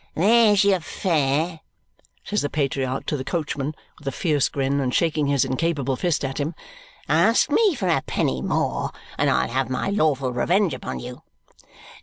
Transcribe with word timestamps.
"There's 0.15 0.65
your 0.65 0.79
fare!" 0.79 1.59
says 2.23 2.41
the 2.41 2.49
patriarch 2.49 3.05
to 3.05 3.15
the 3.15 3.23
coachman 3.23 3.75
with 3.99 4.07
a 4.07 4.11
fierce 4.11 4.49
grin 4.49 4.79
and 4.79 4.91
shaking 4.91 5.27
his 5.27 5.45
incapable 5.45 5.95
fist 5.95 6.25
at 6.25 6.39
him. 6.39 6.55
"Ask 7.07 7.51
me 7.51 7.75
for 7.75 7.87
a 7.87 8.01
penny 8.01 8.41
more, 8.41 8.89
and 9.19 9.29
I'll 9.29 9.49
have 9.49 9.69
my 9.69 9.91
lawful 9.91 10.33
revenge 10.33 10.73
upon 10.73 10.99
you. 11.01 11.21